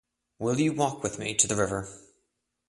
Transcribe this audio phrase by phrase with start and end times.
[0.39, 1.87] Will you walk with me to the river?